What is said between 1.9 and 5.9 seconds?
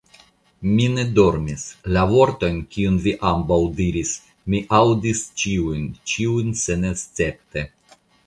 la vortojn, kiujn vi ambaŭ diris, mi aŭdis ĉiujn,